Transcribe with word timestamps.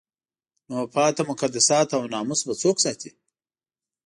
نو 0.69 0.77
پاتې 0.93 1.21
مقدسات 1.31 1.87
او 1.97 2.03
ناموس 2.13 2.41
به 2.47 2.53
څوک 2.61 2.77
ساتي؟ 2.83 3.11